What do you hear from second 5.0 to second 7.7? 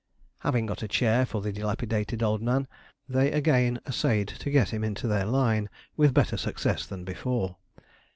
their line, with better success than before.